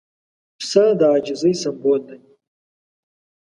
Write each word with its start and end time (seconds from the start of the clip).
پسه 0.57 0.83
د 0.99 1.01
عاجزۍ 1.11 1.53
سمبول 1.61 2.01
دی. 2.09 2.19